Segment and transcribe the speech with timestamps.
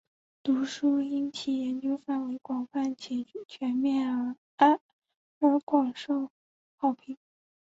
[0.41, 3.17] 该书因其研究范围广泛且
[3.47, 4.79] 全面而
[5.63, 6.31] 广受
[6.75, 7.15] 好评。